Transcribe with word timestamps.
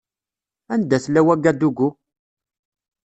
Anda 0.73 0.97
tella 1.03 1.21
Wagadugu? 1.27 1.87